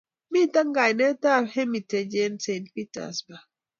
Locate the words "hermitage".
1.53-2.19